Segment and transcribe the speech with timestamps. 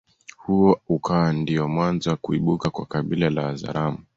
[0.37, 3.99] Huo ukawa ndiyo mwanzo wa kuibuka kwa kabila la Wazaramo